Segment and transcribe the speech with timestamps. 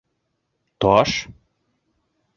[0.79, 1.13] Таш?